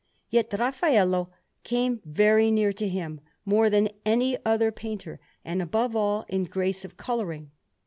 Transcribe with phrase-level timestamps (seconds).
[0.31, 1.29] Yet Raffaello
[1.63, 6.83] came very near to him, more than any other painter, and above all in grace
[6.83, 7.51] of colouring.